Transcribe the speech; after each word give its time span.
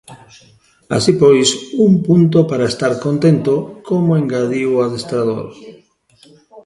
Así 0.97 1.11
pois, 1.21 1.49
un 1.87 1.91
punto 2.07 2.39
para 2.49 2.69
estar 2.73 2.93
contento, 3.05 3.53
como 3.87 4.17
engadiu 4.21 4.69
o 4.73 4.81
adestrador. 4.85 5.47